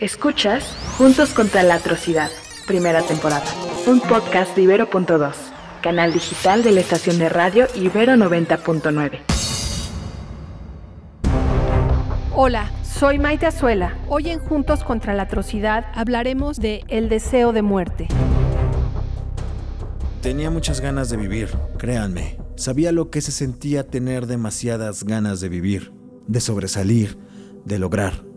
Escuchas 0.00 0.64
Juntos 0.96 1.34
contra 1.34 1.62
la 1.62 1.74
Atrocidad, 1.74 2.30
primera 2.66 3.02
temporada. 3.02 3.44
Un 3.86 4.00
podcast 4.00 4.56
de 4.56 4.62
Ibero.2, 4.62 5.34
canal 5.82 6.14
digital 6.14 6.62
de 6.62 6.72
la 6.72 6.80
estación 6.80 7.18
de 7.18 7.28
radio 7.28 7.66
Ibero 7.74 8.14
90.9. 8.14 9.20
Hola, 12.34 12.70
soy 12.82 13.18
Maite 13.18 13.44
Azuela. 13.44 13.98
Hoy 14.08 14.30
en 14.30 14.38
Juntos 14.38 14.84
contra 14.84 15.12
la 15.12 15.24
Atrocidad 15.24 15.84
hablaremos 15.94 16.56
de 16.56 16.82
El 16.88 17.10
deseo 17.10 17.52
de 17.52 17.60
muerte. 17.60 18.08
Tenía 20.22 20.48
muchas 20.50 20.80
ganas 20.80 21.10
de 21.10 21.18
vivir, 21.18 21.50
créanme. 21.76 22.38
Sabía 22.56 22.90
lo 22.92 23.10
que 23.10 23.20
se 23.20 23.32
sentía 23.32 23.86
tener 23.86 24.26
demasiadas 24.26 25.04
ganas 25.04 25.40
de 25.42 25.50
vivir, 25.50 25.92
de 26.26 26.40
sobresalir, 26.40 27.18
de 27.66 27.78
lograr 27.78 28.29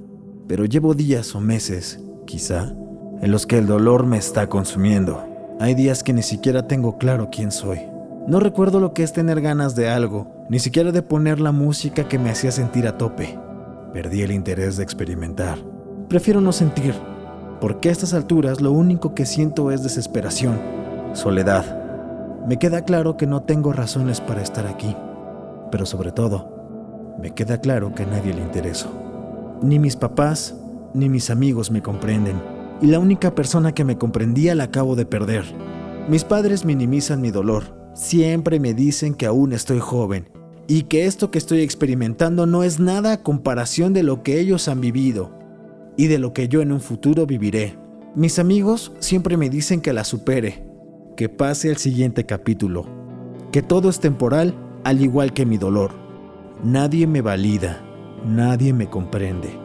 pero 0.47 0.65
llevo 0.65 0.93
días 0.93 1.35
o 1.35 1.39
meses, 1.39 1.99
quizá, 2.25 2.73
en 3.21 3.31
los 3.31 3.47
que 3.47 3.57
el 3.57 3.67
dolor 3.67 4.05
me 4.05 4.17
está 4.17 4.47
consumiendo. 4.47 5.23
Hay 5.59 5.75
días 5.75 6.03
que 6.03 6.13
ni 6.13 6.23
siquiera 6.23 6.67
tengo 6.67 6.97
claro 6.97 7.29
quién 7.31 7.51
soy. 7.51 7.79
No 8.27 8.39
recuerdo 8.39 8.79
lo 8.79 8.93
que 8.93 9.03
es 9.03 9.13
tener 9.13 9.41
ganas 9.41 9.75
de 9.75 9.89
algo, 9.89 10.45
ni 10.49 10.59
siquiera 10.59 10.91
de 10.91 11.01
poner 11.01 11.39
la 11.39 11.51
música 11.51 12.07
que 12.07 12.20
me 12.20 12.29
hacía 12.29 12.51
sentir 12.51 12.87
a 12.87 12.98
tope. 12.98 13.37
Perdí 13.93 14.21
el 14.21 14.31
interés 14.31 14.77
de 14.77 14.84
experimentar. 14.84 15.57
Prefiero 16.09 16.41
no 16.41 16.51
sentir, 16.51 16.93
porque 17.62 17.89
a 17.89 17.91
estas 17.91 18.13
alturas 18.13 18.62
lo 18.62 18.71
único 18.71 19.13
que 19.13 19.25
siento 19.25 19.71
es 19.71 19.84
desesperación, 19.84 20.59
soledad. 21.13 22.45
Me 22.48 22.57
queda 22.57 22.84
claro 22.84 23.15
que 23.15 23.27
no 23.27 23.43
tengo 23.43 23.71
razones 23.71 24.20
para 24.20 24.41
estar 24.41 24.67
aquí, 24.67 24.95
pero 25.71 25.85
sobre 25.85 26.12
todo, 26.12 27.15
me 27.21 27.31
queda 27.31 27.59
claro 27.59 27.93
que 27.93 28.03
a 28.03 28.07
nadie 28.07 28.34
le 28.34 28.41
intereso. 28.41 29.02
Ni 29.63 29.80
mis 29.80 29.95
papás 29.95 30.55
ni 30.94 31.08
mis 31.08 31.30
amigos 31.30 31.71
me 31.71 31.81
comprenden, 31.81 32.35
y 32.81 32.88
la 32.88 32.99
única 32.99 33.34
persona 33.34 33.73
que 33.73 33.85
me 33.85 33.98
comprendía 33.98 34.55
la 34.55 34.66
acabo 34.66 34.98
de 34.98 35.05
perder. 35.05 35.46
Mis 36.10 36.26
padres 36.26 36.65
minimizan 36.65 37.21
mi 37.21 37.32
dolor, 37.32 37.63
siempre 37.93 38.60
me 38.60 38.74
dicen 38.74 39.15
que 39.15 39.26
aún 39.26 39.54
estoy 39.54 39.79
joven 39.79 40.29
y 40.68 40.84
que 40.84 41.05
esto 41.05 41.32
que 41.32 41.37
estoy 41.37 41.62
experimentando 41.62 42.46
no 42.46 42.63
es 42.63 42.82
nada 42.82 43.13
a 43.13 43.24
comparación 43.24 43.93
de 43.93 44.04
lo 44.04 44.21
que 44.21 44.41
ellos 44.41 44.68
han 44.68 44.82
vivido 44.82 45.32
y 45.96 46.07
de 46.07 46.20
lo 46.20 46.34
que 46.34 46.49
yo 46.49 46.62
en 46.62 46.74
un 46.74 46.82
futuro 46.82 47.26
viviré. 47.26 47.77
Mis 48.15 48.40
amigos 48.40 48.91
siempre 48.99 49.37
me 49.37 49.49
dicen 49.49 49.80
que 49.80 49.93
la 49.93 50.04
supere, 50.04 50.68
que 51.15 51.30
pase 51.30 51.70
el 51.70 51.77
siguiente 51.77 52.26
capítulo, 52.26 52.85
que 53.54 53.62
todo 53.62 53.90
es 53.90 54.02
temporal 54.02 54.55
al 54.84 55.02
igual 55.02 55.32
que 55.32 55.46
mi 55.46 55.57
dolor. 55.57 55.91
Nadie 56.65 57.07
me 57.07 57.21
valida. 57.21 57.82
Nadie 58.26 58.71
me 58.71 58.90
comprende. 58.90 59.62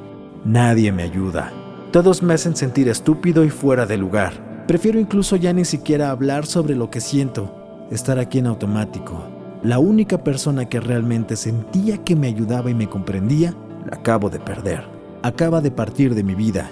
Nadie 0.48 0.92
me 0.92 1.02
ayuda. 1.02 1.52
Todos 1.91 2.22
me 2.22 2.32
hacen 2.32 2.56
sentir 2.56 2.88
estúpido 2.88 3.44
y 3.44 3.50
fuera 3.50 3.84
de 3.84 3.98
lugar. 3.98 4.64
Prefiero 4.66 4.98
incluso 4.98 5.36
ya 5.36 5.52
ni 5.52 5.66
siquiera 5.66 6.08
hablar 6.08 6.46
sobre 6.46 6.74
lo 6.74 6.88
que 6.88 7.02
siento, 7.02 7.86
estar 7.91 8.18
aquí 8.18 8.38
en 8.38 8.46
automático. 8.46 9.24
La 9.62 9.78
única 9.78 10.24
persona 10.24 10.64
que 10.64 10.80
realmente 10.80 11.36
sentía 11.36 11.98
que 11.98 12.16
me 12.16 12.28
ayudaba 12.28 12.70
y 12.70 12.74
me 12.74 12.88
comprendía, 12.88 13.54
la 13.84 13.98
acabo 13.98 14.30
de 14.30 14.41
perder. 14.41 14.84
Acaba 15.22 15.60
de 15.60 15.70
partir 15.70 16.14
de 16.14 16.22
mi 16.22 16.34
vida, 16.34 16.70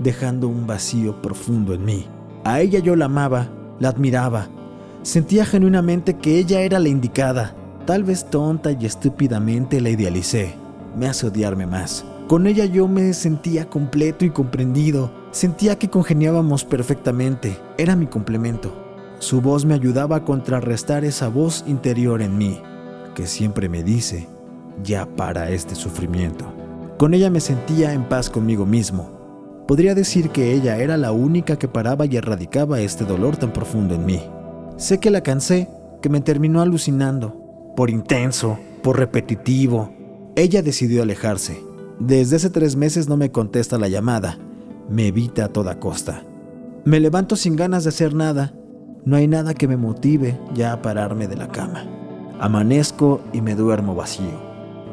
dejando 0.00 0.46
un 0.46 0.64
vacío 0.64 1.20
profundo 1.20 1.74
en 1.74 1.84
mí. 1.84 2.06
A 2.44 2.60
ella 2.60 2.78
yo 2.78 2.94
la 2.94 3.06
amaba, 3.06 3.48
la 3.80 3.88
admiraba. 3.88 4.46
Sentía 5.02 5.44
genuinamente 5.44 6.14
que 6.14 6.38
ella 6.38 6.60
era 6.60 6.78
la 6.78 6.90
indicada. 6.90 7.56
Tal 7.86 8.04
vez 8.04 8.30
tonta 8.30 8.70
y 8.70 8.86
estúpidamente 8.86 9.80
la 9.80 9.90
idealicé 9.90 10.54
me 10.96 11.08
hace 11.08 11.26
odiarme 11.26 11.66
más. 11.66 12.04
Con 12.26 12.48
ella 12.48 12.64
yo 12.64 12.88
me 12.88 13.12
sentía 13.12 13.70
completo 13.70 14.24
y 14.24 14.30
comprendido. 14.30 15.12
Sentía 15.30 15.78
que 15.78 15.88
congeniábamos 15.88 16.64
perfectamente. 16.64 17.56
Era 17.78 17.94
mi 17.94 18.06
complemento. 18.06 18.74
Su 19.20 19.40
voz 19.40 19.64
me 19.64 19.74
ayudaba 19.74 20.16
a 20.16 20.24
contrarrestar 20.24 21.04
esa 21.04 21.28
voz 21.28 21.62
interior 21.68 22.20
en 22.22 22.36
mí, 22.36 22.60
que 23.14 23.28
siempre 23.28 23.68
me 23.68 23.84
dice, 23.84 24.26
ya 24.82 25.06
para 25.06 25.50
este 25.50 25.76
sufrimiento. 25.76 26.52
Con 26.98 27.14
ella 27.14 27.30
me 27.30 27.38
sentía 27.38 27.92
en 27.92 28.08
paz 28.08 28.28
conmigo 28.28 28.66
mismo. 28.66 29.64
Podría 29.68 29.94
decir 29.94 30.30
que 30.30 30.52
ella 30.52 30.78
era 30.78 30.96
la 30.96 31.12
única 31.12 31.56
que 31.56 31.68
paraba 31.68 32.06
y 32.06 32.16
erradicaba 32.16 32.80
este 32.80 33.04
dolor 33.04 33.36
tan 33.36 33.52
profundo 33.52 33.94
en 33.94 34.04
mí. 34.04 34.20
Sé 34.76 34.98
que 34.98 35.12
la 35.12 35.20
cansé, 35.20 35.68
que 36.02 36.08
me 36.08 36.20
terminó 36.20 36.60
alucinando, 36.60 37.72
por 37.76 37.88
intenso, 37.88 38.58
por 38.82 38.98
repetitivo, 38.98 39.92
ella 40.34 40.60
decidió 40.62 41.02
alejarse. 41.02 41.75
Desde 41.98 42.36
hace 42.36 42.50
tres 42.50 42.76
meses 42.76 43.08
no 43.08 43.16
me 43.16 43.32
contesta 43.32 43.78
la 43.78 43.88
llamada. 43.88 44.38
Me 44.90 45.06
evita 45.06 45.46
a 45.46 45.48
toda 45.48 45.80
costa. 45.80 46.22
Me 46.84 47.00
levanto 47.00 47.36
sin 47.36 47.56
ganas 47.56 47.84
de 47.84 47.88
hacer 47.88 48.14
nada. 48.14 48.54
No 49.06 49.16
hay 49.16 49.26
nada 49.26 49.54
que 49.54 49.66
me 49.66 49.78
motive 49.78 50.38
ya 50.54 50.72
a 50.72 50.82
pararme 50.82 51.26
de 51.26 51.36
la 51.36 51.48
cama. 51.48 51.86
Amanezco 52.38 53.22
y 53.32 53.40
me 53.40 53.54
duermo 53.54 53.94
vacío, 53.94 54.38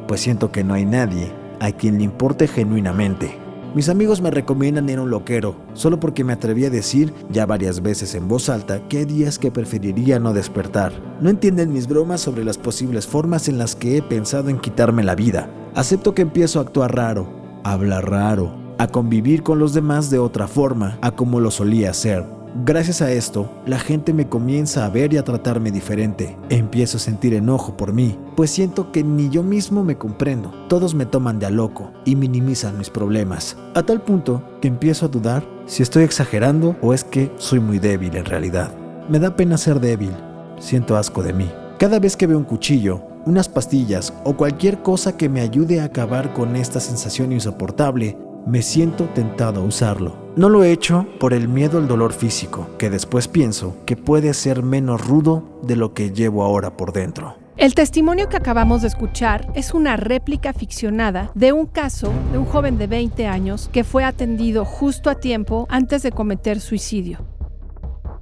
pues 0.08 0.22
siento 0.22 0.52
que 0.52 0.64
no 0.64 0.76
hay 0.76 0.86
nadie 0.86 1.34
a 1.60 1.74
quien 1.74 1.98
le 1.98 2.06
importe 2.06 2.48
genuinamente. 2.48 3.38
Mis 3.76 3.90
amigos 3.90 4.22
me 4.22 4.32
recomiendan 4.32 4.88
ir 4.88 5.00
a 5.00 5.02
un 5.02 5.10
loquero, 5.10 5.56
solo 5.74 6.00
porque 6.00 6.24
me 6.24 6.32
atreví 6.32 6.64
a 6.64 6.70
decir 6.70 7.14
ya 7.32 7.46
varias 7.46 7.82
veces 7.82 8.16
en 8.16 8.28
voz 8.30 8.48
alta 8.48 8.88
que 8.88 9.06
días 9.06 9.40
que 9.40 9.52
preferiría 9.52 10.20
no 10.20 10.32
despertar. 10.32 10.94
No 11.20 11.30
entienden 11.30 11.74
mis 11.74 11.88
bromas 11.88 12.22
sobre 12.22 12.46
las 12.46 12.58
posibles 12.58 13.08
formas 13.08 13.50
en 13.50 13.58
las 13.58 13.76
que 13.76 13.98
he 13.98 14.02
pensado 14.02 14.50
en 14.50 14.60
quitarme 14.60 15.04
la 15.04 15.16
vida. 15.16 15.50
Acepto 15.76 16.14
que 16.14 16.22
empiezo 16.22 16.60
a 16.60 16.62
actuar 16.62 16.96
raro, 16.96 17.28
a 17.64 17.72
hablar 17.72 18.08
raro, 18.08 18.54
a 18.78 18.88
convivir 18.88 19.42
con 19.42 19.58
los 19.58 19.74
demás 19.74 20.12
de 20.12 20.20
otra 20.20 20.48
forma, 20.48 21.00
a 21.02 21.12
como 21.12 21.40
lo 21.40 21.50
solía 21.50 21.90
hacer. 21.90 22.24
Gracias 22.64 23.02
a 23.02 23.12
esto, 23.12 23.50
la 23.66 23.80
gente 23.80 24.14
me 24.14 24.30
comienza 24.30 24.86
a 24.86 24.90
ver 24.90 25.12
y 25.12 25.18
a 25.18 25.24
tratarme 25.24 25.72
diferente. 25.72 26.38
Empiezo 26.50 26.98
a 26.98 27.00
sentir 27.00 27.34
enojo 27.34 27.76
por 27.76 27.92
mí, 27.92 28.20
pues 28.36 28.52
siento 28.52 28.92
que 28.92 29.04
ni 29.04 29.32
yo 29.32 29.42
mismo 29.42 29.84
me 29.84 29.98
comprendo. 29.98 30.54
Todos 30.70 30.94
me 30.94 31.08
toman 31.08 31.40
de 31.40 31.48
a 31.48 31.50
loco 31.50 31.92
y 32.06 32.16
minimizan 32.16 32.78
mis 32.78 32.92
problemas, 32.92 33.58
a 33.74 33.82
tal 33.82 34.04
punto 34.04 34.44
que 34.62 34.68
empiezo 34.68 35.08
a 35.08 35.10
dudar 35.10 35.44
si 35.66 35.82
estoy 35.82 36.04
exagerando 36.04 36.76
o 36.84 36.94
es 36.94 37.04
que 37.04 37.32
soy 37.38 37.60
muy 37.60 37.80
débil 37.80 38.16
en 38.16 38.26
realidad. 38.26 38.72
Me 39.10 39.18
da 39.18 39.36
pena 39.36 39.58
ser 39.58 39.80
débil, 39.80 40.12
siento 40.60 40.96
asco 40.96 41.24
de 41.24 41.34
mí. 41.34 41.52
Cada 41.80 41.98
vez 41.98 42.16
que 42.16 42.28
veo 42.28 42.38
un 42.38 42.44
cuchillo, 42.44 43.02
unas 43.26 43.50
pastillas 43.50 44.14
o 44.24 44.36
cualquier 44.36 44.82
cosa 44.82 45.18
que 45.18 45.30
me 45.30 45.42
ayude 45.42 45.82
a 45.82 45.86
acabar 45.86 46.34
con 46.34 46.56
esta 46.56 46.80
sensación 46.80 47.32
insoportable, 47.32 48.18
me 48.46 48.62
siento 48.62 49.06
tentado 49.06 49.62
a 49.62 49.66
usarlo. 49.66 50.16
No 50.36 50.50
lo 50.50 50.64
he 50.64 50.72
hecho 50.72 51.06
por 51.20 51.34
el 51.34 51.48
miedo 51.48 51.78
al 51.78 51.88
dolor 51.88 52.12
físico, 52.12 52.68
que 52.78 52.90
después 52.90 53.28
pienso 53.28 53.78
que 53.86 53.96
puede 53.96 54.34
ser 54.34 54.64
menos 54.64 55.06
rudo 55.06 55.60
de 55.62 55.76
lo 55.76 55.94
que 55.94 56.12
llevo 56.12 56.44
ahora 56.44 56.76
por 56.76 56.92
dentro. 56.92 57.36
El 57.56 57.76
testimonio 57.76 58.30
que 58.30 58.38
acabamos 58.38 58.82
de 58.82 58.88
escuchar 58.88 59.52
es 59.54 59.76
una 59.76 59.96
réplica 59.96 60.54
ficcionada 60.54 61.32
de 61.36 61.54
un 61.54 61.68
caso 61.68 62.12
de 62.32 62.40
un 62.40 62.46
joven 62.46 62.80
de 62.80 62.88
20 62.88 63.28
años 63.28 63.70
que 63.72 63.84
fue 63.84 64.04
atendido 64.04 64.66
justo 64.66 65.12
a 65.12 65.16
tiempo 65.16 65.68
antes 65.70 66.02
de 66.02 66.12
cometer 66.12 66.60
suicidio. 66.60 67.20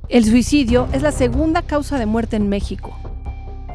El 0.09 0.25
suicidio 0.25 0.89
es 0.91 1.01
la 1.01 1.13
segunda 1.13 1.61
causa 1.61 1.97
de 1.97 2.05
muerte 2.05 2.35
en 2.35 2.49
México. 2.49 3.00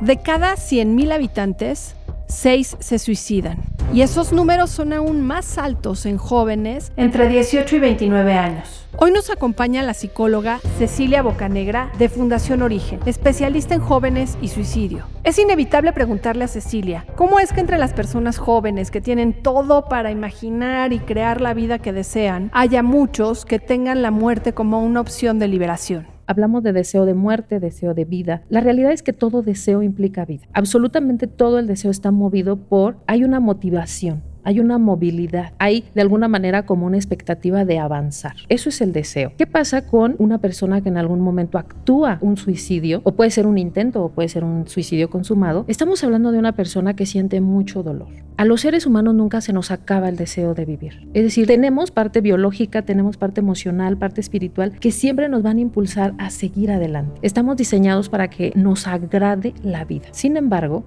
De 0.00 0.18
cada 0.18 0.56
100.000 0.56 1.10
habitantes, 1.10 1.96
6 2.28 2.76
se 2.80 2.98
suicidan. 2.98 3.56
Y 3.94 4.02
esos 4.02 4.30
números 4.30 4.68
son 4.68 4.92
aún 4.92 5.22
más 5.22 5.56
altos 5.56 6.04
en 6.04 6.18
jóvenes 6.18 6.92
entre 6.98 7.28
18 7.28 7.76
y 7.76 7.78
29 7.78 8.34
años. 8.34 8.86
Hoy 8.98 9.10
nos 9.10 9.30
acompaña 9.30 9.82
la 9.82 9.94
psicóloga 9.94 10.60
Cecilia 10.76 11.22
Bocanegra 11.22 11.90
de 11.98 12.10
Fundación 12.10 12.60
Origen, 12.60 13.00
especialista 13.06 13.74
en 13.74 13.80
jóvenes 13.80 14.36
y 14.42 14.48
suicidio. 14.48 15.06
Es 15.24 15.38
inevitable 15.38 15.94
preguntarle 15.94 16.44
a 16.44 16.48
Cecilia, 16.48 17.06
¿cómo 17.14 17.40
es 17.40 17.54
que 17.54 17.60
entre 17.60 17.78
las 17.78 17.94
personas 17.94 18.36
jóvenes 18.36 18.90
que 18.90 19.00
tienen 19.00 19.42
todo 19.42 19.86
para 19.86 20.10
imaginar 20.10 20.92
y 20.92 20.98
crear 20.98 21.40
la 21.40 21.54
vida 21.54 21.78
que 21.78 21.94
desean, 21.94 22.50
haya 22.52 22.82
muchos 22.82 23.46
que 23.46 23.60
tengan 23.60 24.02
la 24.02 24.10
muerte 24.10 24.52
como 24.52 24.82
una 24.82 25.00
opción 25.00 25.38
de 25.38 25.48
liberación? 25.48 26.15
Hablamos 26.26 26.62
de 26.62 26.72
deseo 26.72 27.06
de 27.06 27.14
muerte, 27.14 27.60
deseo 27.60 27.94
de 27.94 28.04
vida. 28.04 28.42
La 28.48 28.60
realidad 28.60 28.92
es 28.92 29.02
que 29.02 29.12
todo 29.12 29.42
deseo 29.42 29.82
implica 29.82 30.24
vida. 30.24 30.46
Absolutamente 30.52 31.26
todo 31.26 31.58
el 31.58 31.66
deseo 31.66 31.90
está 31.90 32.10
movido 32.10 32.56
por, 32.56 32.96
hay 33.06 33.24
una 33.24 33.40
motivación 33.40 34.22
hay 34.46 34.60
una 34.60 34.78
movilidad, 34.78 35.54
hay 35.58 35.86
de 35.92 36.02
alguna 36.02 36.28
manera 36.28 36.66
como 36.66 36.86
una 36.86 36.96
expectativa 36.96 37.64
de 37.64 37.80
avanzar. 37.80 38.36
Eso 38.48 38.68
es 38.68 38.80
el 38.80 38.92
deseo. 38.92 39.32
¿Qué 39.36 39.44
pasa 39.44 39.88
con 39.88 40.14
una 40.20 40.38
persona 40.38 40.80
que 40.80 40.88
en 40.88 40.98
algún 40.98 41.20
momento 41.20 41.58
actúa 41.58 42.18
un 42.20 42.36
suicidio, 42.36 43.00
o 43.02 43.10
puede 43.10 43.32
ser 43.32 43.48
un 43.48 43.58
intento, 43.58 44.04
o 44.04 44.10
puede 44.10 44.28
ser 44.28 44.44
un 44.44 44.68
suicidio 44.68 45.10
consumado? 45.10 45.64
Estamos 45.66 46.04
hablando 46.04 46.30
de 46.30 46.38
una 46.38 46.52
persona 46.52 46.94
que 46.94 47.06
siente 47.06 47.40
mucho 47.40 47.82
dolor. 47.82 48.06
A 48.38 48.44
los 48.44 48.60
seres 48.60 48.84
humanos 48.84 49.14
nunca 49.14 49.40
se 49.40 49.54
nos 49.54 49.70
acaba 49.70 50.10
el 50.10 50.16
deseo 50.16 50.52
de 50.52 50.66
vivir. 50.66 51.08
Es 51.14 51.24
decir, 51.24 51.46
tenemos 51.46 51.90
parte 51.90 52.20
biológica, 52.20 52.82
tenemos 52.82 53.16
parte 53.16 53.40
emocional, 53.40 53.96
parte 53.96 54.20
espiritual, 54.20 54.78
que 54.78 54.92
siempre 54.92 55.30
nos 55.30 55.42
van 55.42 55.56
a 55.56 55.60
impulsar 55.62 56.12
a 56.18 56.28
seguir 56.28 56.70
adelante. 56.70 57.18
Estamos 57.22 57.56
diseñados 57.56 58.10
para 58.10 58.28
que 58.28 58.52
nos 58.54 58.86
agrade 58.86 59.54
la 59.62 59.86
vida. 59.86 60.08
Sin 60.10 60.36
embargo, 60.36 60.84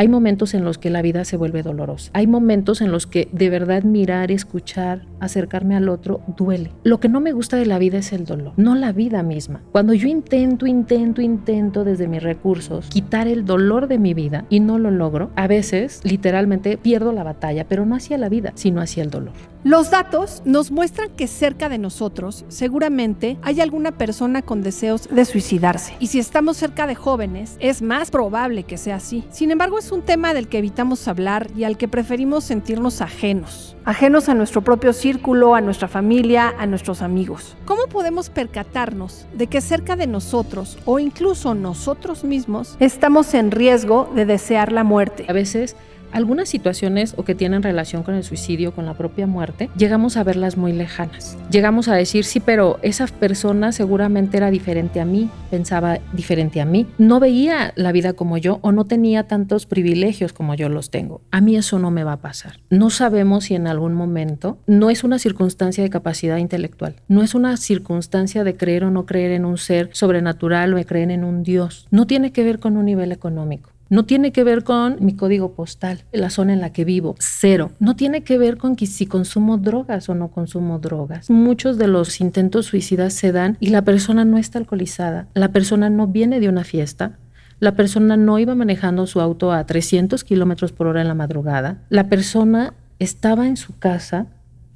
Hay 0.00 0.08
momentos 0.08 0.54
en 0.54 0.64
los 0.64 0.78
que 0.78 0.88
la 0.88 1.02
vida 1.02 1.26
se 1.26 1.36
vuelve 1.36 1.62
dolorosa. 1.62 2.10
Hay 2.14 2.26
momentos 2.26 2.80
en 2.80 2.90
los 2.90 3.06
que 3.06 3.28
de 3.32 3.50
verdad 3.50 3.82
mirar, 3.82 4.32
escuchar, 4.32 5.02
acercarme 5.20 5.76
al 5.76 5.90
otro 5.90 6.22
duele. 6.38 6.70
Lo 6.84 7.00
que 7.00 7.10
no 7.10 7.20
me 7.20 7.32
gusta 7.32 7.58
de 7.58 7.66
la 7.66 7.78
vida 7.78 7.98
es 7.98 8.14
el 8.14 8.24
dolor, 8.24 8.54
no 8.56 8.74
la 8.74 8.92
vida 8.92 9.22
misma. 9.22 9.60
Cuando 9.72 9.92
yo 9.92 10.08
intento, 10.08 10.66
intento, 10.66 11.20
intento 11.20 11.84
desde 11.84 12.08
mis 12.08 12.22
recursos 12.22 12.86
quitar 12.88 13.28
el 13.28 13.44
dolor 13.44 13.88
de 13.88 13.98
mi 13.98 14.14
vida 14.14 14.46
y 14.48 14.60
no 14.60 14.78
lo 14.78 14.90
logro, 14.90 15.32
a 15.36 15.46
veces 15.46 16.00
literalmente 16.02 16.78
pierdo 16.78 17.12
la 17.12 17.22
batalla, 17.22 17.66
pero 17.68 17.84
no 17.84 17.94
hacia 17.94 18.16
la 18.16 18.30
vida, 18.30 18.52
sino 18.54 18.80
hacia 18.80 19.02
el 19.02 19.10
dolor. 19.10 19.34
Los 19.62 19.90
datos 19.90 20.40
nos 20.46 20.70
muestran 20.70 21.10
que 21.10 21.26
cerca 21.26 21.68
de 21.68 21.76
nosotros 21.76 22.46
seguramente 22.48 23.36
hay 23.42 23.60
alguna 23.60 23.92
persona 23.92 24.40
con 24.40 24.62
deseos 24.62 25.06
de 25.10 25.22
suicidarse. 25.26 25.94
Y 26.00 26.06
si 26.06 26.18
estamos 26.18 26.56
cerca 26.56 26.86
de 26.86 26.94
jóvenes, 26.94 27.56
es 27.60 27.82
más 27.82 28.10
probable 28.10 28.62
que 28.62 28.78
sea 28.78 28.96
así. 28.96 29.22
Sin 29.30 29.50
embargo, 29.50 29.78
es 29.78 29.92
un 29.92 30.00
tema 30.00 30.32
del 30.32 30.48
que 30.48 30.56
evitamos 30.56 31.06
hablar 31.08 31.48
y 31.54 31.64
al 31.64 31.76
que 31.76 31.88
preferimos 31.88 32.44
sentirnos 32.44 33.02
ajenos. 33.02 33.76
Ajenos 33.84 34.30
a 34.30 34.34
nuestro 34.34 34.62
propio 34.62 34.94
círculo, 34.94 35.54
a 35.54 35.60
nuestra 35.60 35.88
familia, 35.88 36.54
a 36.58 36.64
nuestros 36.64 37.02
amigos. 37.02 37.54
¿Cómo 37.66 37.82
podemos 37.86 38.30
percatarnos 38.30 39.26
de 39.34 39.46
que 39.46 39.60
cerca 39.60 39.94
de 39.94 40.06
nosotros 40.06 40.78
o 40.86 40.98
incluso 40.98 41.54
nosotros 41.54 42.24
mismos 42.24 42.76
estamos 42.80 43.34
en 43.34 43.50
riesgo 43.50 44.10
de 44.14 44.24
desear 44.24 44.72
la 44.72 44.84
muerte? 44.84 45.26
A 45.28 45.34
veces 45.34 45.76
algunas 46.12 46.48
situaciones 46.48 47.14
o 47.16 47.24
que 47.24 47.34
tienen 47.34 47.62
relación 47.62 48.02
con 48.02 48.14
el 48.14 48.24
suicidio, 48.24 48.72
con 48.72 48.86
la 48.86 48.94
propia 48.94 49.26
muerte, 49.26 49.70
llegamos 49.76 50.16
a 50.16 50.24
verlas 50.24 50.56
muy 50.56 50.72
lejanas. 50.72 51.36
Llegamos 51.50 51.88
a 51.88 51.94
decir, 51.94 52.24
sí, 52.24 52.40
pero 52.40 52.78
esa 52.82 53.06
persona 53.06 53.72
seguramente 53.72 54.36
era 54.36 54.50
diferente 54.50 55.00
a 55.00 55.04
mí, 55.04 55.30
pensaba 55.50 55.98
diferente 56.12 56.60
a 56.60 56.64
mí, 56.64 56.86
no 56.98 57.20
veía 57.20 57.72
la 57.76 57.92
vida 57.92 58.12
como 58.12 58.38
yo 58.38 58.58
o 58.62 58.72
no 58.72 58.84
tenía 58.84 59.24
tantos 59.24 59.66
privilegios 59.66 60.32
como 60.32 60.54
yo 60.54 60.68
los 60.68 60.90
tengo. 60.90 61.22
A 61.30 61.40
mí 61.40 61.56
eso 61.56 61.78
no 61.78 61.90
me 61.90 62.04
va 62.04 62.14
a 62.14 62.20
pasar. 62.20 62.60
No 62.70 62.90
sabemos 62.90 63.44
si 63.44 63.54
en 63.54 63.66
algún 63.66 63.94
momento 63.94 64.58
no 64.66 64.90
es 64.90 65.04
una 65.04 65.18
circunstancia 65.18 65.82
de 65.82 65.90
capacidad 65.90 66.36
intelectual, 66.36 66.96
no 67.08 67.22
es 67.22 67.34
una 67.34 67.56
circunstancia 67.56 68.44
de 68.44 68.56
creer 68.56 68.84
o 68.84 68.90
no 68.90 69.06
creer 69.06 69.32
en 69.32 69.44
un 69.44 69.58
ser 69.58 69.90
sobrenatural 69.92 70.74
o 70.74 70.76
de 70.76 70.86
creer 70.86 71.10
en 71.10 71.24
un 71.24 71.42
Dios. 71.42 71.86
No 71.90 72.06
tiene 72.06 72.32
que 72.32 72.44
ver 72.44 72.58
con 72.58 72.76
un 72.76 72.86
nivel 72.86 73.12
económico. 73.12 73.70
No 73.90 74.04
tiene 74.04 74.30
que 74.30 74.44
ver 74.44 74.62
con 74.62 75.04
mi 75.04 75.16
código 75.16 75.52
postal, 75.54 76.04
la 76.12 76.30
zona 76.30 76.52
en 76.52 76.60
la 76.60 76.72
que 76.72 76.84
vivo, 76.84 77.16
cero. 77.18 77.72
No 77.80 77.96
tiene 77.96 78.22
que 78.22 78.38
ver 78.38 78.56
con 78.56 78.78
si 78.78 79.06
consumo 79.06 79.58
drogas 79.58 80.08
o 80.08 80.14
no 80.14 80.28
consumo 80.28 80.78
drogas. 80.78 81.28
Muchos 81.28 81.76
de 81.76 81.88
los 81.88 82.20
intentos 82.20 82.66
suicidas 82.66 83.14
se 83.14 83.32
dan 83.32 83.56
y 83.58 83.70
la 83.70 83.82
persona 83.82 84.24
no 84.24 84.38
está 84.38 84.60
alcoholizada, 84.60 85.26
la 85.34 85.48
persona 85.48 85.90
no 85.90 86.06
viene 86.06 86.38
de 86.38 86.48
una 86.48 86.62
fiesta, 86.62 87.18
la 87.58 87.74
persona 87.74 88.16
no 88.16 88.38
iba 88.38 88.54
manejando 88.54 89.08
su 89.08 89.20
auto 89.20 89.50
a 89.50 89.66
300 89.66 90.22
kilómetros 90.22 90.70
por 90.70 90.86
hora 90.86 91.00
en 91.00 91.08
la 91.08 91.14
madrugada, 91.16 91.82
la 91.88 92.08
persona 92.08 92.74
estaba 93.00 93.48
en 93.48 93.56
su 93.56 93.76
casa 93.76 94.28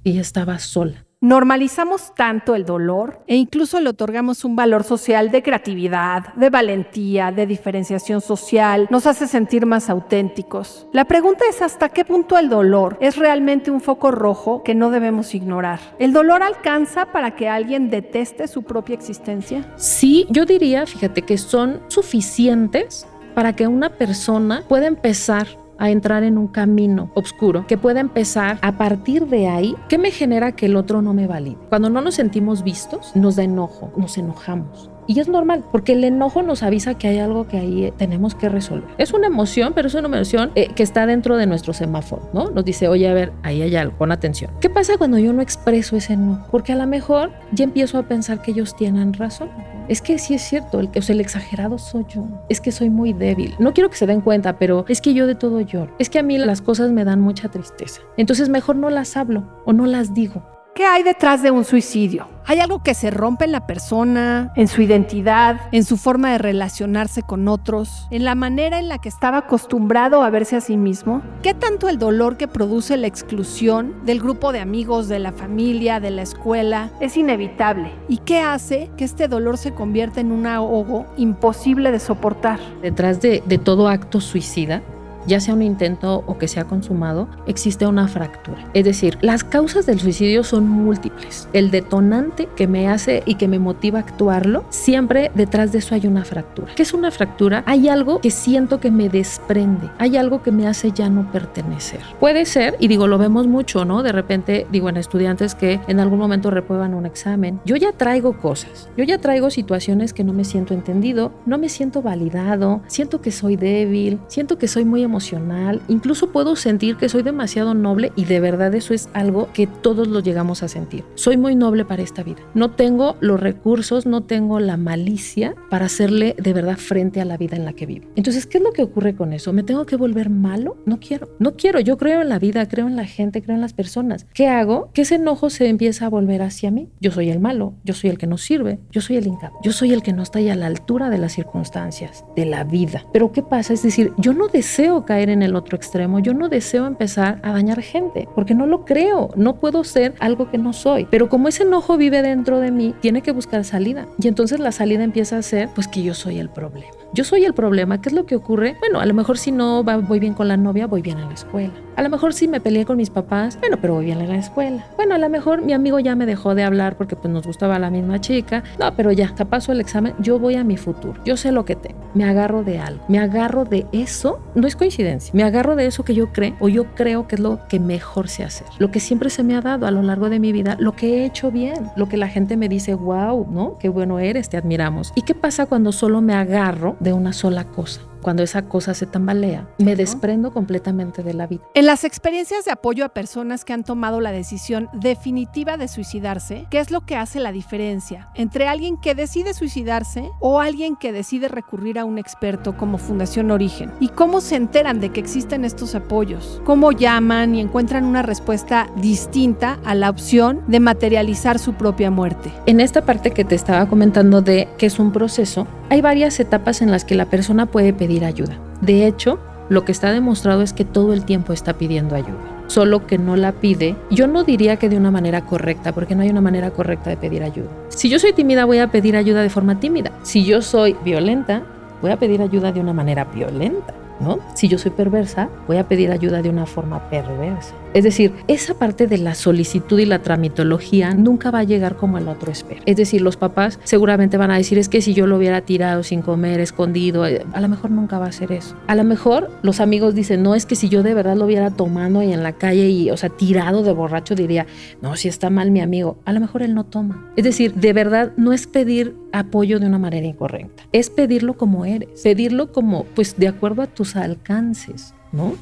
y 0.02 0.18
estaba 0.18 0.58
sola. 0.58 1.03
Normalizamos 1.24 2.14
tanto 2.14 2.54
el 2.54 2.66
dolor 2.66 3.24
e 3.26 3.34
incluso 3.34 3.80
le 3.80 3.88
otorgamos 3.88 4.44
un 4.44 4.56
valor 4.56 4.84
social 4.84 5.30
de 5.30 5.42
creatividad, 5.42 6.34
de 6.34 6.50
valentía, 6.50 7.32
de 7.32 7.46
diferenciación 7.46 8.20
social, 8.20 8.88
nos 8.90 9.06
hace 9.06 9.26
sentir 9.26 9.64
más 9.64 9.88
auténticos. 9.88 10.86
La 10.92 11.06
pregunta 11.06 11.46
es 11.48 11.62
hasta 11.62 11.88
qué 11.88 12.04
punto 12.04 12.36
el 12.36 12.50
dolor 12.50 12.98
es 13.00 13.16
realmente 13.16 13.70
un 13.70 13.80
foco 13.80 14.10
rojo 14.10 14.62
que 14.62 14.74
no 14.74 14.90
debemos 14.90 15.34
ignorar. 15.34 15.80
¿El 15.98 16.12
dolor 16.12 16.42
alcanza 16.42 17.06
para 17.06 17.34
que 17.34 17.48
alguien 17.48 17.88
deteste 17.88 18.46
su 18.46 18.62
propia 18.62 18.92
existencia? 18.92 19.64
Sí, 19.76 20.26
yo 20.28 20.44
diría, 20.44 20.84
fíjate, 20.84 21.22
que 21.22 21.38
son 21.38 21.80
suficientes 21.88 23.06
para 23.34 23.56
que 23.56 23.66
una 23.66 23.88
persona 23.88 24.62
pueda 24.68 24.88
empezar 24.88 25.46
a 25.78 25.90
entrar 25.90 26.22
en 26.22 26.38
un 26.38 26.48
camino 26.48 27.10
oscuro 27.14 27.66
que 27.66 27.78
pueda 27.78 28.00
empezar 28.00 28.58
a 28.62 28.72
partir 28.78 29.26
de 29.26 29.48
ahí. 29.48 29.74
¿Qué 29.88 29.98
me 29.98 30.10
genera 30.10 30.52
que 30.52 30.66
el 30.66 30.76
otro 30.76 31.02
no 31.02 31.14
me 31.14 31.26
valide? 31.26 31.58
Cuando 31.68 31.90
no 31.90 32.00
nos 32.00 32.14
sentimos 32.14 32.62
vistos, 32.62 33.14
nos 33.14 33.36
da 33.36 33.44
enojo, 33.44 33.92
nos 33.96 34.16
enojamos. 34.18 34.90
Y 35.06 35.20
es 35.20 35.28
normal, 35.28 35.64
porque 35.70 35.92
el 35.92 36.04
enojo 36.04 36.42
nos 36.42 36.62
avisa 36.62 36.94
que 36.94 37.08
hay 37.08 37.18
algo 37.18 37.46
que 37.46 37.58
ahí 37.58 37.84
eh, 37.84 37.92
tenemos 37.96 38.34
que 38.34 38.48
resolver. 38.48 38.88
Es 38.98 39.12
una 39.12 39.26
emoción, 39.26 39.72
pero 39.74 39.88
es 39.88 39.94
una 39.94 40.06
emoción 40.08 40.50
eh, 40.54 40.68
que 40.74 40.82
está 40.82 41.06
dentro 41.06 41.36
de 41.36 41.46
nuestro 41.46 41.72
semáforo, 41.72 42.28
¿no? 42.32 42.50
Nos 42.50 42.64
dice, 42.64 42.88
oye, 42.88 43.08
a 43.08 43.14
ver, 43.14 43.32
ahí 43.42 43.62
hay 43.62 43.76
algo, 43.76 43.96
pon 43.96 44.12
atención. 44.12 44.50
¿Qué 44.60 44.70
pasa 44.70 44.96
cuando 44.96 45.18
yo 45.18 45.32
no 45.32 45.42
expreso 45.42 45.96
ese 45.96 46.16
no? 46.16 46.46
Porque 46.50 46.72
a 46.72 46.76
lo 46.76 46.86
mejor 46.86 47.32
ya 47.52 47.64
empiezo 47.64 47.98
a 47.98 48.04
pensar 48.04 48.40
que 48.42 48.52
ellos 48.52 48.74
tienen 48.76 49.12
razón. 49.12 49.50
Es 49.88 50.00
que 50.00 50.18
sí 50.18 50.34
es 50.34 50.42
cierto, 50.42 50.80
el, 50.80 50.88
o 50.96 51.02
sea, 51.02 51.14
el 51.14 51.20
exagerado 51.20 51.78
soy 51.78 52.06
yo. 52.08 52.24
Es 52.48 52.60
que 52.60 52.72
soy 52.72 52.88
muy 52.88 53.12
débil. 53.12 53.54
No 53.58 53.74
quiero 53.74 53.90
que 53.90 53.96
se 53.96 54.06
den 54.06 54.22
cuenta, 54.22 54.58
pero 54.58 54.86
es 54.88 55.00
que 55.00 55.12
yo 55.12 55.26
de 55.26 55.34
todo 55.34 55.60
lloro. 55.60 55.94
Es 55.98 56.08
que 56.08 56.18
a 56.18 56.22
mí 56.22 56.38
las 56.38 56.62
cosas 56.62 56.90
me 56.90 57.04
dan 57.04 57.20
mucha 57.20 57.50
tristeza. 57.50 58.00
Entonces 58.16 58.48
mejor 58.48 58.76
no 58.76 58.88
las 58.88 59.16
hablo 59.16 59.44
o 59.66 59.72
no 59.72 59.86
las 59.86 60.14
digo 60.14 60.53
¿Qué 60.74 60.84
hay 60.84 61.04
detrás 61.04 61.40
de 61.40 61.52
un 61.52 61.64
suicidio? 61.64 62.26
¿Hay 62.46 62.58
algo 62.58 62.82
que 62.82 62.94
se 62.94 63.12
rompe 63.12 63.44
en 63.44 63.52
la 63.52 63.64
persona, 63.64 64.52
en 64.56 64.66
su 64.66 64.82
identidad, 64.82 65.60
en 65.70 65.84
su 65.84 65.96
forma 65.96 66.32
de 66.32 66.38
relacionarse 66.38 67.22
con 67.22 67.46
otros, 67.46 68.08
en 68.10 68.24
la 68.24 68.34
manera 68.34 68.80
en 68.80 68.88
la 68.88 68.98
que 68.98 69.08
estaba 69.08 69.38
acostumbrado 69.38 70.24
a 70.24 70.30
verse 70.30 70.56
a 70.56 70.60
sí 70.60 70.76
mismo? 70.76 71.22
¿Qué 71.44 71.54
tanto 71.54 71.88
el 71.88 71.98
dolor 71.98 72.36
que 72.36 72.48
produce 72.48 72.96
la 72.96 73.06
exclusión 73.06 74.04
del 74.04 74.18
grupo 74.18 74.50
de 74.50 74.58
amigos, 74.58 75.06
de 75.06 75.20
la 75.20 75.30
familia, 75.30 76.00
de 76.00 76.10
la 76.10 76.22
escuela, 76.22 76.90
es 76.98 77.16
inevitable? 77.16 77.92
¿Y 78.08 78.18
qué 78.18 78.40
hace 78.40 78.90
que 78.96 79.04
este 79.04 79.28
dolor 79.28 79.58
se 79.58 79.74
convierta 79.74 80.20
en 80.20 80.32
un 80.32 80.44
ahogo 80.44 81.06
imposible 81.16 81.92
de 81.92 82.00
soportar? 82.00 82.58
Detrás 82.82 83.20
de, 83.20 83.44
de 83.46 83.58
todo 83.58 83.88
acto 83.88 84.20
suicida 84.20 84.82
ya 85.26 85.40
sea 85.40 85.54
un 85.54 85.62
intento 85.62 86.22
o 86.26 86.38
que 86.38 86.48
sea 86.48 86.64
consumado, 86.64 87.28
existe 87.46 87.86
una 87.86 88.08
fractura. 88.08 88.68
Es 88.74 88.84
decir, 88.84 89.18
las 89.20 89.44
causas 89.44 89.86
del 89.86 90.00
suicidio 90.00 90.44
son 90.44 90.68
múltiples. 90.68 91.48
El 91.52 91.70
detonante 91.70 92.48
que 92.56 92.66
me 92.66 92.88
hace 92.88 93.22
y 93.26 93.36
que 93.36 93.48
me 93.48 93.58
motiva 93.58 93.98
a 93.98 94.02
actuarlo, 94.02 94.64
siempre 94.70 95.30
detrás 95.34 95.72
de 95.72 95.78
eso 95.78 95.94
hay 95.94 96.06
una 96.06 96.24
fractura. 96.24 96.74
¿Qué 96.74 96.82
es 96.82 96.92
una 96.92 97.10
fractura? 97.10 97.62
Hay 97.66 97.88
algo 97.88 98.20
que 98.20 98.30
siento 98.30 98.80
que 98.80 98.90
me 98.90 99.08
desprende, 99.08 99.90
hay 99.98 100.16
algo 100.16 100.42
que 100.42 100.52
me 100.52 100.66
hace 100.66 100.92
ya 100.92 101.08
no 101.08 101.30
pertenecer. 101.32 102.00
Puede 102.20 102.44
ser, 102.44 102.76
y 102.78 102.88
digo, 102.88 103.06
lo 103.06 103.18
vemos 103.18 103.46
mucho, 103.46 103.84
¿no? 103.84 104.02
De 104.02 104.12
repente, 104.12 104.66
digo, 104.70 104.88
en 104.88 104.96
estudiantes 104.96 105.54
que 105.54 105.80
en 105.86 106.00
algún 106.00 106.18
momento 106.18 106.50
reprueban 106.50 106.94
un 106.94 107.06
examen, 107.06 107.60
yo 107.64 107.76
ya 107.76 107.92
traigo 107.92 108.38
cosas, 108.38 108.88
yo 108.96 109.04
ya 109.04 109.18
traigo 109.18 109.50
situaciones 109.50 110.12
que 110.12 110.24
no 110.24 110.32
me 110.32 110.44
siento 110.44 110.74
entendido, 110.74 111.32
no 111.46 111.58
me 111.58 111.68
siento 111.68 112.02
validado, 112.02 112.82
siento 112.86 113.20
que 113.20 113.30
soy 113.30 113.56
débil, 113.56 114.20
siento 114.28 114.58
que 114.58 114.68
soy 114.68 114.84
muy 114.84 115.02
emocional 115.02 115.13
emocional, 115.14 115.80
incluso 115.86 116.32
puedo 116.32 116.56
sentir 116.56 116.96
que 116.96 117.08
soy 117.08 117.22
demasiado 117.22 117.72
noble 117.72 118.10
y 118.16 118.24
de 118.24 118.40
verdad 118.40 118.74
eso 118.74 118.94
es 118.94 119.08
algo 119.12 119.48
que 119.52 119.68
todos 119.68 120.08
lo 120.08 120.18
llegamos 120.18 120.64
a 120.64 120.68
sentir. 120.68 121.04
Soy 121.14 121.36
muy 121.36 121.54
noble 121.54 121.84
para 121.84 122.02
esta 122.02 122.24
vida. 122.24 122.40
No 122.54 122.72
tengo 122.72 123.16
los 123.20 123.38
recursos, 123.38 124.06
no 124.06 124.24
tengo 124.24 124.58
la 124.58 124.76
malicia 124.76 125.54
para 125.70 125.86
hacerle 125.86 126.34
de 126.36 126.52
verdad 126.52 126.78
frente 126.78 127.20
a 127.20 127.24
la 127.24 127.36
vida 127.36 127.56
en 127.56 127.64
la 127.64 127.74
que 127.74 127.86
vivo. 127.86 128.08
Entonces, 128.16 128.46
¿qué 128.46 128.58
es 128.58 128.64
lo 128.64 128.72
que 128.72 128.82
ocurre 128.82 129.14
con 129.14 129.32
eso? 129.32 129.52
¿Me 129.52 129.62
tengo 129.62 129.86
que 129.86 129.94
volver 129.94 130.30
malo? 130.30 130.78
No 130.84 130.98
quiero. 130.98 131.28
No 131.38 131.54
quiero. 131.54 131.78
Yo 131.78 131.96
creo 131.96 132.22
en 132.22 132.28
la 132.28 132.40
vida, 132.40 132.66
creo 132.66 132.88
en 132.88 132.96
la 132.96 133.06
gente, 133.06 133.40
creo 133.40 133.54
en 133.54 133.60
las 133.60 133.72
personas. 133.72 134.26
¿Qué 134.34 134.48
hago? 134.48 134.90
Que 134.94 135.02
ese 135.02 135.14
enojo 135.14 135.48
se 135.48 135.68
empieza 135.68 136.06
a 136.06 136.08
volver 136.08 136.42
hacia 136.42 136.72
mí. 136.72 136.88
Yo 137.00 137.12
soy 137.12 137.30
el 137.30 137.38
malo, 137.38 137.74
yo 137.84 137.94
soy 137.94 138.10
el 138.10 138.18
que 138.18 138.26
no 138.26 138.36
sirve, 138.36 138.80
yo 138.90 139.00
soy 139.00 139.16
el 139.16 139.28
incapaz, 139.28 139.60
yo 139.62 139.70
soy 139.70 139.92
el 139.92 140.02
que 140.02 140.12
no 140.12 140.24
está 140.24 140.40
ahí 140.40 140.48
a 140.48 140.56
la 140.56 140.66
altura 140.66 141.08
de 141.08 141.18
las 141.18 141.34
circunstancias, 141.34 142.24
de 142.34 142.46
la 142.46 142.64
vida. 142.64 143.04
Pero 143.12 143.30
¿qué 143.30 143.42
pasa? 143.42 143.72
Es 143.72 143.84
decir, 143.84 144.12
yo 144.18 144.32
no 144.32 144.48
deseo 144.48 145.03
caer 145.04 145.30
en 145.30 145.42
el 145.42 145.56
otro 145.56 145.76
extremo. 145.76 146.18
Yo 146.18 146.34
no 146.34 146.48
deseo 146.48 146.86
empezar 146.86 147.38
a 147.42 147.52
dañar 147.52 147.82
gente 147.82 148.28
porque 148.34 148.54
no 148.54 148.66
lo 148.66 148.84
creo. 148.84 149.30
No 149.36 149.56
puedo 149.56 149.84
ser 149.84 150.14
algo 150.20 150.50
que 150.50 150.58
no 150.58 150.72
soy. 150.72 151.06
Pero 151.10 151.28
como 151.28 151.48
ese 151.48 151.62
enojo 151.62 151.96
vive 151.96 152.22
dentro 152.22 152.60
de 152.60 152.70
mí, 152.70 152.94
tiene 153.00 153.22
que 153.22 153.32
buscar 153.32 153.64
salida. 153.64 154.06
Y 154.18 154.28
entonces 154.28 154.60
la 154.60 154.72
salida 154.72 155.04
empieza 155.04 155.38
a 155.38 155.42
ser 155.42 155.68
pues 155.74 155.88
que 155.88 156.02
yo 156.02 156.14
soy 156.14 156.38
el 156.38 156.50
problema. 156.50 157.03
Yo 157.14 157.22
soy 157.22 157.44
el 157.44 157.54
problema. 157.54 158.00
¿Qué 158.00 158.08
es 158.08 158.12
lo 158.12 158.26
que 158.26 158.34
ocurre? 158.34 158.76
Bueno, 158.80 158.98
a 158.98 159.06
lo 159.06 159.14
mejor 159.14 159.38
si 159.38 159.52
no 159.52 159.84
voy 159.84 160.18
bien 160.18 160.34
con 160.34 160.48
la 160.48 160.56
novia, 160.56 160.88
voy 160.88 161.00
bien 161.00 161.18
a 161.18 161.26
la 161.26 161.32
escuela. 161.32 161.72
A 161.94 162.02
lo 162.02 162.10
mejor 162.10 162.34
si 162.34 162.48
me 162.48 162.60
peleé 162.60 162.84
con 162.84 162.96
mis 162.96 163.08
papás, 163.08 163.56
bueno, 163.60 163.76
pero 163.80 163.94
voy 163.94 164.06
bien 164.06 164.20
a 164.20 164.26
la 164.26 164.34
escuela. 164.34 164.84
Bueno, 164.96 165.14
a 165.14 165.18
lo 165.18 165.28
mejor 165.28 165.62
mi 165.62 165.72
amigo 165.72 166.00
ya 166.00 166.16
me 166.16 166.26
dejó 166.26 166.56
de 166.56 166.64
hablar 166.64 166.96
porque 166.96 167.14
pues 167.14 167.32
nos 167.32 167.46
gustaba 167.46 167.78
la 167.78 167.88
misma 167.88 168.20
chica. 168.20 168.64
No, 168.80 168.96
pero 168.96 169.12
ya, 169.12 169.32
paso 169.48 169.70
el 169.70 169.80
examen, 169.80 170.12
yo 170.18 170.40
voy 170.40 170.56
a 170.56 170.64
mi 170.64 170.76
futuro. 170.76 171.22
Yo 171.24 171.36
sé 171.36 171.52
lo 171.52 171.64
que 171.64 171.76
tengo. 171.76 172.00
Me 172.14 172.24
agarro 172.24 172.64
de 172.64 172.80
algo. 172.80 173.04
Me 173.06 173.20
agarro 173.20 173.64
de 173.64 173.86
eso. 173.92 174.40
No 174.56 174.66
es 174.66 174.74
coincidencia. 174.74 175.30
Me 175.34 175.44
agarro 175.44 175.76
de 175.76 175.86
eso 175.86 176.04
que 176.04 176.16
yo 176.16 176.32
creo 176.32 176.56
o 176.58 176.68
yo 176.68 176.96
creo 176.96 177.28
que 177.28 177.36
es 177.36 177.40
lo 177.40 177.60
que 177.68 177.78
mejor 177.78 178.28
sé 178.28 178.42
hacer. 178.42 178.66
Lo 178.78 178.90
que 178.90 178.98
siempre 178.98 179.30
se 179.30 179.44
me 179.44 179.54
ha 179.54 179.60
dado 179.60 179.86
a 179.86 179.92
lo 179.92 180.02
largo 180.02 180.30
de 180.30 180.40
mi 180.40 180.50
vida, 180.50 180.76
lo 180.80 180.96
que 180.96 181.18
he 181.18 181.26
hecho 181.26 181.52
bien, 181.52 181.90
lo 181.94 182.08
que 182.08 182.16
la 182.16 182.26
gente 182.26 182.56
me 182.56 182.68
dice, 182.68 182.94
wow, 182.94 183.46
¿no? 183.48 183.78
Qué 183.78 183.88
bueno 183.88 184.18
eres, 184.18 184.48
te 184.48 184.56
admiramos. 184.56 185.12
¿Y 185.14 185.22
qué 185.22 185.36
pasa 185.36 185.66
cuando 185.66 185.92
solo 185.92 186.20
me 186.20 186.34
agarro 186.34 186.96
de 187.04 187.12
una 187.12 187.32
sola 187.32 187.64
cosa? 187.68 188.00
Cuando 188.24 188.42
esa 188.42 188.62
cosa 188.62 188.94
se 188.94 189.06
tambalea, 189.06 189.68
me 189.78 189.94
desprendo 189.96 190.50
completamente 190.50 191.22
de 191.22 191.34
la 191.34 191.46
vida. 191.46 191.62
En 191.74 191.84
las 191.84 192.04
experiencias 192.04 192.64
de 192.64 192.72
apoyo 192.72 193.04
a 193.04 193.10
personas 193.10 193.66
que 193.66 193.74
han 193.74 193.84
tomado 193.84 194.20
la 194.20 194.32
decisión 194.32 194.88
definitiva 194.94 195.76
de 195.76 195.88
suicidarse, 195.88 196.66
¿qué 196.70 196.80
es 196.80 196.90
lo 196.90 197.02
que 197.02 197.16
hace 197.16 197.38
la 197.38 197.52
diferencia 197.52 198.30
entre 198.34 198.66
alguien 198.66 198.96
que 198.96 199.14
decide 199.14 199.52
suicidarse 199.52 200.30
o 200.40 200.60
alguien 200.60 200.96
que 200.96 201.12
decide 201.12 201.48
recurrir 201.48 201.98
a 201.98 202.06
un 202.06 202.16
experto 202.16 202.78
como 202.78 202.96
Fundación 202.96 203.50
Origen? 203.50 203.92
¿Y 204.00 204.08
cómo 204.08 204.40
se 204.40 204.56
enteran 204.56 205.00
de 205.00 205.10
que 205.10 205.20
existen 205.20 205.66
estos 205.66 205.94
apoyos? 205.94 206.62
¿Cómo 206.64 206.92
llaman 206.92 207.54
y 207.54 207.60
encuentran 207.60 208.04
una 208.04 208.22
respuesta 208.22 208.88
distinta 208.96 209.78
a 209.84 209.94
la 209.94 210.08
opción 210.08 210.62
de 210.66 210.80
materializar 210.80 211.58
su 211.58 211.74
propia 211.74 212.10
muerte? 212.10 212.50
En 212.64 212.80
esta 212.80 213.04
parte 213.04 213.32
que 213.32 213.44
te 213.44 213.54
estaba 213.54 213.86
comentando 213.86 214.40
de 214.40 214.66
que 214.78 214.86
es 214.86 214.98
un 214.98 215.12
proceso, 215.12 215.66
hay 215.90 216.00
varias 216.00 216.40
etapas 216.40 216.80
en 216.80 216.90
las 216.90 217.04
que 217.04 217.14
la 217.14 217.26
persona 217.26 217.66
puede 217.66 217.92
pedir 217.92 218.13
ayuda. 218.22 218.58
De 218.82 219.06
hecho, 219.06 219.40
lo 219.68 219.84
que 219.84 219.92
está 219.92 220.12
demostrado 220.12 220.60
es 220.60 220.72
que 220.74 220.84
todo 220.84 221.14
el 221.14 221.24
tiempo 221.24 221.54
está 221.54 221.72
pidiendo 221.72 222.14
ayuda, 222.14 222.62
solo 222.66 223.06
que 223.06 223.16
no 223.16 223.34
la 223.34 223.52
pide. 223.52 223.96
Yo 224.10 224.26
no 224.26 224.44
diría 224.44 224.76
que 224.76 224.90
de 224.90 224.98
una 224.98 225.10
manera 225.10 225.46
correcta, 225.46 225.92
porque 225.92 226.14
no 226.14 226.22
hay 226.22 226.28
una 226.28 226.42
manera 226.42 226.70
correcta 226.70 227.08
de 227.08 227.16
pedir 227.16 227.42
ayuda. 227.42 227.68
Si 227.88 228.10
yo 228.10 228.18
soy 228.18 228.34
tímida, 228.34 228.66
voy 228.66 228.78
a 228.78 228.88
pedir 228.88 229.16
ayuda 229.16 229.42
de 229.42 229.48
forma 229.48 229.80
tímida. 229.80 230.12
Si 230.22 230.44
yo 230.44 230.60
soy 230.60 230.94
violenta, 231.02 231.62
voy 232.02 232.10
a 232.10 232.18
pedir 232.18 232.42
ayuda 232.42 232.72
de 232.72 232.80
una 232.80 232.92
manera 232.92 233.24
violenta. 233.24 233.94
¿No? 234.20 234.38
Si 234.54 234.68
yo 234.68 234.78
soy 234.78 234.92
perversa, 234.92 235.48
voy 235.66 235.76
a 235.78 235.88
pedir 235.88 236.12
ayuda 236.12 236.40
de 236.40 236.48
una 236.48 236.66
forma 236.66 237.10
perversa. 237.10 237.74
Es 237.94 238.02
decir, 238.02 238.32
esa 238.48 238.74
parte 238.74 239.06
de 239.06 239.18
la 239.18 239.36
solicitud 239.36 240.00
y 240.00 240.04
la 240.04 240.18
tramitología 240.18 241.14
nunca 241.14 241.52
va 241.52 241.60
a 241.60 241.64
llegar 241.64 241.96
como 241.96 242.18
el 242.18 242.26
otro 242.28 242.50
espera. 242.50 242.82
Es 242.86 242.96
decir, 242.96 243.22
los 243.22 243.36
papás 243.36 243.78
seguramente 243.84 244.36
van 244.36 244.50
a 244.50 244.56
decir, 244.56 244.78
es 244.78 244.88
que 244.88 245.00
si 245.00 245.14
yo 245.14 245.28
lo 245.28 245.36
hubiera 245.36 245.60
tirado 245.60 246.02
sin 246.02 246.20
comer, 246.20 246.58
escondido, 246.58 247.24
eh, 247.24 247.46
a 247.52 247.60
lo 247.60 247.68
mejor 247.68 247.92
nunca 247.92 248.18
va 248.18 248.26
a 248.26 248.32
ser 248.32 248.50
eso. 248.50 248.74
A 248.88 248.96
lo 248.96 249.04
mejor 249.04 249.48
los 249.62 249.78
amigos 249.78 250.16
dicen, 250.16 250.42
no, 250.42 250.56
es 250.56 250.66
que 250.66 250.74
si 250.74 250.88
yo 250.88 251.04
de 251.04 251.14
verdad 251.14 251.36
lo 251.36 251.44
hubiera 251.44 251.70
tomado 251.70 252.20
y 252.20 252.32
en 252.32 252.42
la 252.42 252.52
calle 252.52 252.88
y, 252.88 253.10
o 253.10 253.16
sea, 253.16 253.30
tirado 253.30 253.84
de 253.84 253.92
borracho, 253.92 254.34
diría, 254.34 254.66
no, 255.00 255.14
si 255.14 255.28
está 255.28 255.48
mal 255.48 255.70
mi 255.70 255.80
amigo, 255.80 256.18
a 256.24 256.32
lo 256.32 256.40
mejor 256.40 256.62
él 256.62 256.74
no 256.74 256.84
toma. 256.84 257.30
Es 257.36 257.44
decir, 257.44 257.74
de 257.74 257.92
verdad 257.92 258.32
no 258.36 258.52
es 258.52 258.66
pedir 258.66 259.14
apoyo 259.32 259.78
de 259.78 259.86
una 259.86 259.98
manera 259.98 260.26
incorrecta, 260.26 260.82
es 260.90 261.10
pedirlo 261.10 261.54
como 261.54 261.84
eres, 261.84 262.22
pedirlo 262.22 262.72
como, 262.72 263.04
pues, 263.04 263.36
de 263.36 263.46
acuerdo 263.46 263.82
a 263.82 263.86
tus 263.86 264.16
alcances. 264.16 265.13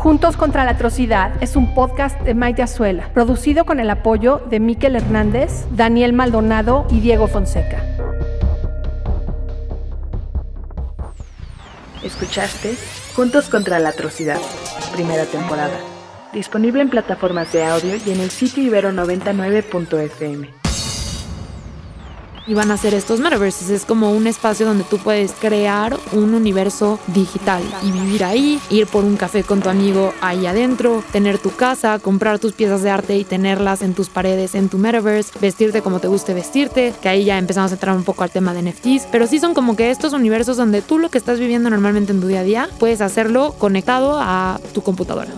Juntos 0.01 0.39
contra 0.39 0.65
la 0.65 0.71
Atrocidad 0.71 1.31
es 1.43 1.57
un 1.57 1.75
podcast 1.75 2.19
de 2.23 2.33
Maite 2.33 2.63
Azuela, 2.63 3.11
producido 3.13 3.67
con 3.67 3.81
el 3.81 3.91
apoyo 3.91 4.41
de 4.49 4.59
Miquel 4.59 4.97
Hernández, 4.97 5.67
Daniel 5.73 6.15
Maldonado 6.15 6.87
y 6.91 7.01
Diego 7.01 7.29
Fonseca. 7.29 7.85
Escuchaste 12.03 12.75
Juntos 13.15 13.51
contra 13.51 13.79
la 13.79 13.91
Atrocidad, 13.91 14.41
primera 14.95 15.27
temporada. 15.27 15.79
Disponible 16.33 16.81
en 16.81 16.89
plataformas 16.89 17.53
de 17.53 17.67
audio 17.67 17.97
y 17.97 18.11
en 18.11 18.21
el 18.21 18.31
sitio 18.31 18.73
ibero99.fm 18.73 20.60
y 22.47 22.55
van 22.55 22.71
a 22.71 22.77
ser 22.77 22.95
estos 22.95 23.21
metaverses. 23.21 23.71
Es 23.71 23.85
como 23.85 24.13
un 24.13 24.27
espacio 24.27 24.67
donde 24.67 24.85
tú 24.85 24.99
puedes 24.99 25.33
crear 25.33 25.97
un 26.13 26.35
universo 26.35 26.99
digital 27.09 27.63
y 27.83 27.93
vivir 27.93 28.25
ahí, 28.25 28.61
ir 28.71 28.87
por 28.87 29.05
un 29.05 29.17
café 29.17 29.45
con 29.45 29.61
tu 29.61 29.69
amigo 29.69 30.13
ahí 30.21 30.47
adentro, 30.47 31.03
tener 31.13 31.39
tu 31.39 31.51
casa, 31.51 31.99
comprar 31.99 32.39
tus 32.39 32.53
piezas 32.53 32.83
de 32.83 32.91
arte 32.91 33.17
y 33.17 33.25
tenerlas 33.25 33.83
en 33.83 33.95
tus 33.95 34.09
paredes 34.09 34.55
en 34.55 34.69
tu 34.69 34.79
metaverse, 34.79 35.39
vestirte 35.41 35.83
como 35.83 36.01
te 36.01 36.09
guste 36.09 36.35
vestirte, 36.35 36.93
que 37.01 37.09
ahí 37.09 37.25
ya 37.25 37.39
empezamos 37.39 37.71
a 37.71 37.75
entrar 37.75 37.97
un 37.97 38.05
poco 38.05 38.25
al 38.25 38.31
tema 38.31 38.55
de 38.55 38.63
NFTs, 38.63 39.09
pero 39.11 39.27
sí 39.27 39.39
son 39.39 39.55
como 39.55 39.77
que 39.77 39.91
estos 39.91 40.13
universos 40.13 40.57
donde 40.57 40.83
tú 40.83 40.99
lo 40.99 41.11
que 41.11 41.19
estás 41.19 41.39
viviendo 41.39 41.71
normalmente 41.71 42.13
en 42.13 42.21
tu 42.21 42.27
día 42.27 42.41
a 42.41 42.45
día 42.45 42.69
puedes 42.79 43.01
hacerlo 43.01 43.55
conectado 43.59 44.19
a 44.21 44.61
tu 44.73 44.83
computadora. 44.83 45.31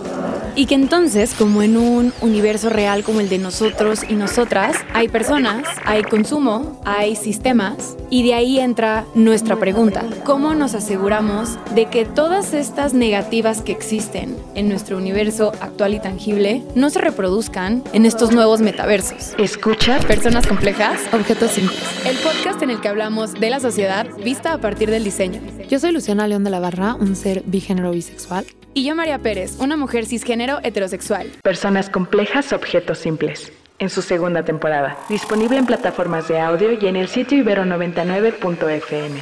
Y 0.55 0.67
que 0.67 0.75
entonces, 0.75 1.33
como 1.33 1.63
en 1.63 1.77
un 1.77 2.13
universo 2.21 2.69
real 2.69 3.03
como 3.03 3.19
el 3.21 3.29
de 3.29 3.39
nosotros 3.39 4.01
y 4.07 4.13
nosotras, 4.13 4.75
hay 4.93 5.07
personas, 5.07 5.63
hay 5.83 6.03
consumo, 6.03 6.79
hay 6.97 7.15
sistemas, 7.15 7.97
y 8.09 8.23
de 8.23 8.33
ahí 8.33 8.59
entra 8.59 9.05
nuestra 9.15 9.55
pregunta. 9.57 10.03
¿Cómo 10.23 10.53
nos 10.53 10.75
aseguramos 10.75 11.57
de 11.73 11.85
que 11.85 12.05
todas 12.05 12.53
estas 12.53 12.93
negativas 12.93 13.61
que 13.61 13.71
existen 13.71 14.35
en 14.55 14.69
nuestro 14.69 14.97
universo 14.97 15.51
actual 15.61 15.93
y 15.95 15.99
tangible 15.99 16.63
no 16.75 16.89
se 16.89 16.99
reproduzcan 16.99 17.83
en 17.93 18.05
estos 18.05 18.31
nuevos 18.31 18.61
metaversos? 18.61 19.33
Escucha. 19.37 19.99
Personas 20.07 20.45
complejas, 20.47 21.01
objetos 21.13 21.51
simples. 21.51 21.81
El 22.05 22.17
podcast 22.17 22.61
en 22.61 22.69
el 22.69 22.79
que 22.79 22.87
hablamos 22.87 23.33
de 23.33 23.49
la 23.49 23.59
sociedad 23.59 24.07
vista 24.23 24.53
a 24.53 24.57
partir 24.59 24.89
del 24.89 25.03
diseño. 25.03 25.41
Yo 25.69 25.79
soy 25.79 25.91
Luciana 25.91 26.27
León 26.27 26.43
de 26.43 26.51
la 26.51 26.59
Barra, 26.59 26.95
un 26.95 27.15
ser 27.15 27.43
bigénero 27.45 27.91
bisexual. 27.91 28.45
Y 28.75 28.83
yo 28.85 28.95
María 28.95 29.19
Pérez, 29.19 29.57
una 29.59 29.77
mujer 29.77 30.05
cisgénero 30.05 30.59
heterosexual. 30.63 31.31
Personas 31.43 31.89
complejas, 31.89 32.53
objetos 32.53 32.97
simples. 32.97 33.51
En 33.79 33.89
su 33.89 34.01
segunda 34.01 34.43
temporada. 34.43 34.97
Disponible 35.09 35.57
en 35.57 35.65
plataformas 35.65 36.27
de 36.27 36.39
audio 36.39 36.71
y 36.71 36.85
en 36.87 36.95
el 36.95 37.07
sitio 37.07 37.43
ibero99.fm. 37.43 39.21